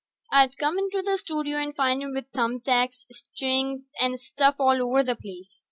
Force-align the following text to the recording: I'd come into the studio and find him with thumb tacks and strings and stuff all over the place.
I'd 0.31 0.57
come 0.57 0.79
into 0.79 1.03
the 1.03 1.17
studio 1.19 1.59
and 1.59 1.75
find 1.75 2.01
him 2.01 2.13
with 2.13 2.31
thumb 2.33 2.59
tacks 2.61 3.05
and 3.07 3.15
strings 3.15 3.83
and 4.01 4.19
stuff 4.19 4.55
all 4.57 4.81
over 4.81 5.03
the 5.03 5.15
place. 5.15 5.59